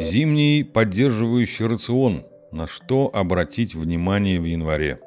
[0.00, 2.24] Зимний поддерживающий рацион.
[2.52, 4.98] На что обратить внимание в январе?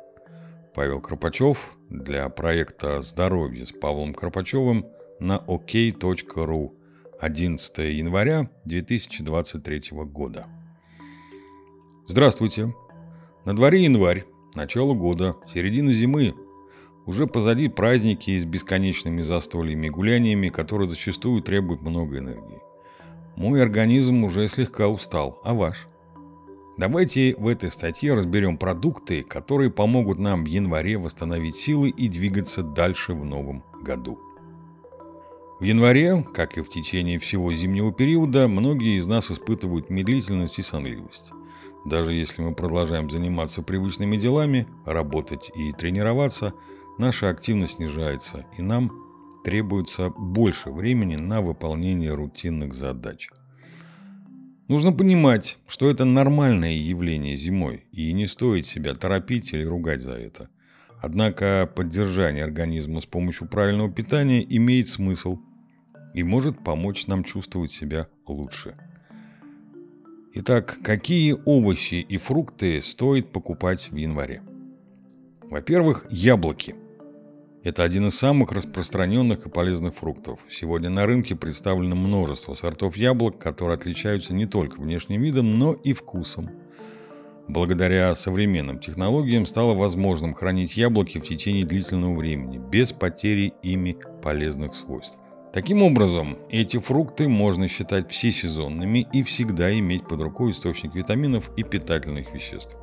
[0.75, 4.85] Павел Кропачев для проекта «Здоровье» с Павлом Кропачевым
[5.19, 6.71] на ok.ru
[7.19, 10.45] 11 января 2023 года.
[12.07, 12.73] Здравствуйте!
[13.45, 16.35] На дворе январь, начало года, середина зимы.
[17.07, 22.72] Уже позади праздники с бесконечными застольями и гуляниями, которые зачастую требуют много энергии.
[23.35, 25.87] Мой организм уже слегка устал, а ваш?
[26.77, 32.63] Давайте в этой статье разберем продукты, которые помогут нам в январе восстановить силы и двигаться
[32.63, 34.19] дальше в новом году.
[35.59, 40.63] В январе, как и в течение всего зимнего периода, многие из нас испытывают медлительность и
[40.63, 41.31] сонливость.
[41.85, 46.53] Даже если мы продолжаем заниматься привычными делами, работать и тренироваться,
[46.97, 48.91] наша активность снижается, и нам
[49.43, 53.29] требуется больше времени на выполнение рутинных задач.
[54.67, 60.13] Нужно понимать, что это нормальное явление зимой, и не стоит себя торопить или ругать за
[60.13, 60.49] это.
[61.01, 65.37] Однако поддержание организма с помощью правильного питания имеет смысл
[66.13, 68.75] и может помочь нам чувствовать себя лучше.
[70.35, 74.41] Итак, какие овощи и фрукты стоит покупать в январе?
[75.41, 76.75] Во-первых, яблоки.
[77.63, 80.41] Это один из самых распространенных и полезных фруктов.
[80.49, 85.93] Сегодня на рынке представлено множество сортов яблок, которые отличаются не только внешним видом, но и
[85.93, 86.49] вкусом.
[87.47, 94.75] Благодаря современным технологиям стало возможным хранить яблоки в течение длительного времени, без потери ими полезных
[94.75, 95.17] свойств.
[95.53, 101.63] Таким образом, эти фрукты можно считать всесезонными и всегда иметь под рукой источник витаминов и
[101.63, 102.75] питательных веществ.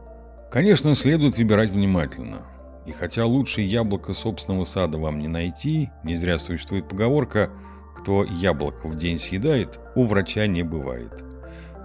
[0.50, 2.46] Конечно, следует выбирать внимательно.
[2.90, 7.48] И хотя лучшее яблоко собственного сада вам не найти, не зря существует поговорка
[7.94, 11.22] «кто яблоко в день съедает, у врача не бывает».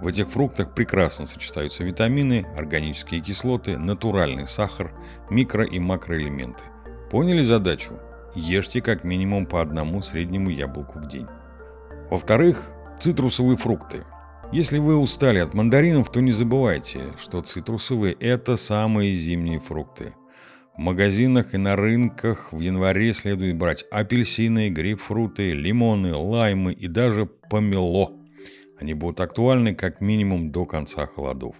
[0.02, 4.92] В этих фруктах прекрасно сочетаются витамины, органические кислоты, натуральный сахар,
[5.30, 6.64] микро- и макроэлементы.
[7.08, 7.92] Поняли задачу?
[8.34, 11.28] ешьте как минимум по одному среднему яблоку в день.
[12.10, 14.02] Во-вторых, цитрусовые фрукты.
[14.50, 20.14] Если вы устали от мандаринов, то не забывайте, что цитрусовые– это самые зимние фрукты.
[20.76, 27.24] В магазинах и на рынках в январе следует брать апельсины, грейпфруты, лимоны, лаймы и даже
[27.24, 28.12] помело.
[28.78, 31.56] Они будут актуальны как минимум до конца холодов.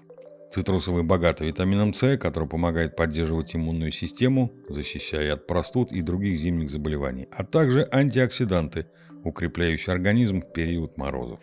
[0.52, 6.68] Цитрусовые богаты витамином С, который помогает поддерживать иммунную систему, защищая от простуд и других зимних
[6.68, 8.86] заболеваний, а также антиоксиданты,
[9.24, 11.40] укрепляющие организм в период морозов.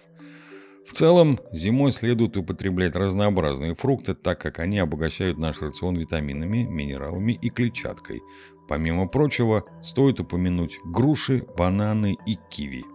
[0.86, 7.34] В целом, зимой следует употреблять разнообразные фрукты, так как они обогащают наш рацион витаминами, минералами
[7.34, 8.22] и клетчаткой.
[8.68, 12.84] Помимо прочего, стоит упомянуть груши, бананы и киви–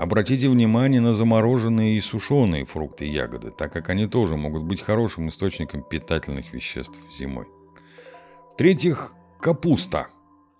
[0.00, 4.80] Обратите внимание на замороженные и сушеные фрукты и ягоды, так как они тоже могут быть
[4.80, 7.48] хорошим источником питательных веществ зимой.
[8.50, 10.08] В-третьих, капуста.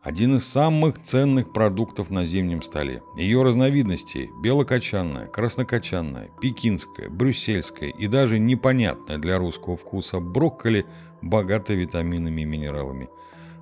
[0.03, 3.03] Один из самых ценных продуктов на зимнем столе.
[3.17, 10.87] Ее разновидности– белокочанная, краснокочанная, пекинская, брюссельская и даже непонятная для русского вкуса брокколи
[11.21, 13.11] богата витаминами и минералами.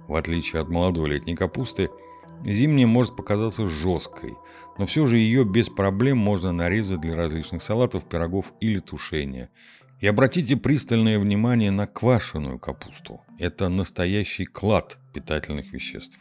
[0.06, 1.90] В отличие от молодой летней капусты–
[2.44, 4.36] Зимняя может показаться жесткой,
[4.78, 9.50] но все же ее без проблем можно нарезать для различных салатов, пирогов или тушения.
[10.00, 13.20] И обратите пристальное внимание на квашеную капусту.
[13.38, 16.18] Это настоящий клад питательных веществ.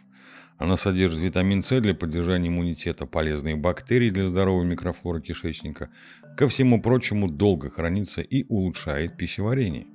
[0.58, 5.90] Она содержит витамин С для поддержания иммунитета, полезные бактерии для здоровой микрофлоры кишечника.
[6.36, 9.88] Ко всему прочему, долго хранится и улучшает пищеварение.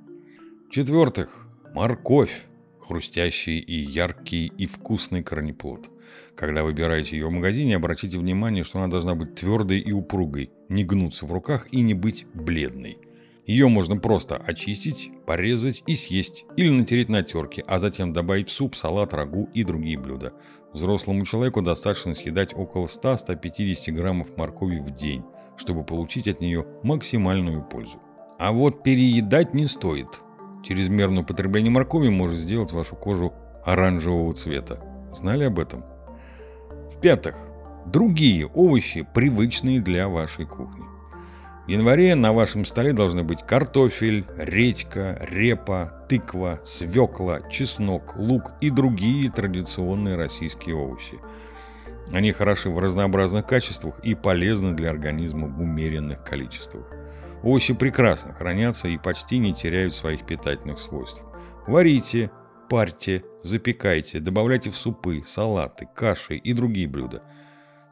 [0.68, 2.44] В-четвертых, морковь
[2.82, 5.90] хрустящий и яркий и вкусный корнеплод.
[6.34, 10.84] Когда выбираете ее в магазине, обратите внимание, что она должна быть твердой и упругой, не
[10.84, 12.98] гнуться в руках и не быть бледной.
[13.46, 18.52] Ее можно просто очистить, порезать и съесть, или натереть на терке, а затем добавить в
[18.52, 20.32] суп, салат, рагу и другие блюда.
[20.72, 25.24] Взрослому человеку достаточно съедать около 100-150 граммов моркови в день,
[25.56, 28.00] чтобы получить от нее максимальную пользу.
[28.38, 30.08] А вот переедать не стоит–
[30.62, 33.32] Чрезмерное употребление моркови может сделать вашу кожу
[33.64, 34.78] оранжевого цвета.
[35.12, 35.84] Знали об этом?
[36.92, 37.36] В-пятых,
[37.86, 40.84] другие овощи, привычные для вашей кухни.
[41.66, 48.68] В январе на вашем столе должны быть картофель, редька, репа, тыква, свекла, чеснок, лук и
[48.68, 51.20] другие традиционные российские овощи.
[52.12, 56.84] Они хороши в разнообразных качествах и полезны для организма в умеренных количествах.
[57.44, 61.22] Овощи прекрасно хранятся и почти не теряют своих питательных свойств.
[61.68, 62.32] Варите,
[62.68, 67.22] парьте, запекайте, добавляйте в супы, салаты, каши и другие блюда.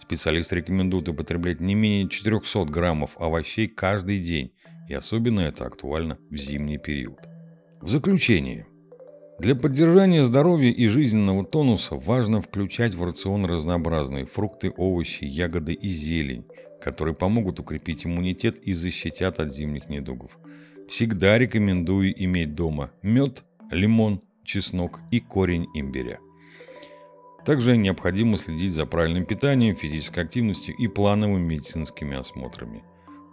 [0.00, 4.52] Специалисты рекомендуют употреблять не менее 400 граммов овощей каждый день
[4.88, 7.20] И особенно это актуально в зимний период.
[7.80, 8.66] В заключение.
[9.38, 15.88] Для поддержания здоровья и жизненного тонуса важно включать в рацион разнообразные фрукты, овощи, ягоды и
[15.88, 16.44] зелень,
[16.82, 20.38] которые помогут укрепить иммунитет и защитят от зимних недугов.
[20.88, 26.18] Всегда рекомендую иметь дома мед, лимон, чеснок и корень имбиря.
[27.44, 32.84] Также необходимо следить за правильным питанием, физической активностью и плановыми медицинскими осмотрами.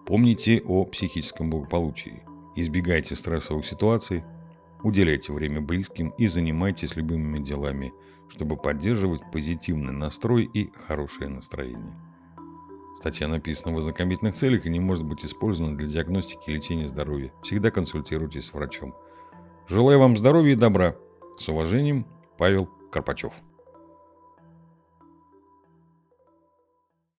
[0.05, 2.23] Помните о психическом благополучии.
[2.55, 4.23] Избегайте стрессовых ситуаций,
[4.83, 7.93] Уделяйте время близким и занимайтесь любимыми делами,
[8.29, 11.95] чтобы поддерживать позитивный настрой и хорошее настроение.
[12.95, 17.31] Статья написана в ознакомительных целях и не может быть использована для диагностики и лечения здоровья.
[17.43, 18.95] Всегда консультируйтесь с врачом.
[19.67, 20.95] Желаю вам здоровья и добра.
[21.37, 22.05] С уважением,
[22.37, 23.33] Павел Карпачев.